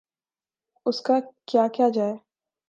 [0.85, 1.19] اس کا
[1.47, 2.13] کیا کیا جائے؟